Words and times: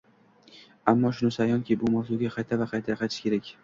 Ammo 0.93 1.13
shunisi 1.19 1.41
ayonki, 1.47 1.79
bu 1.85 1.95
mavzuga 1.99 2.35
qayta 2.41 2.63
va 2.65 2.73
qayta 2.77 3.01
qaytish 3.05 3.27
kerak 3.29 3.59